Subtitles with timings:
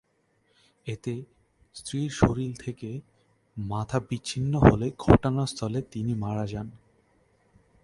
[0.85, 1.13] এতে
[1.75, 2.89] স্ত্রীর শরীর থেকে
[3.57, 6.67] মাথা বিচ্ছিন্ন হলে ঘটনাস্থলেই তিন মারা যান।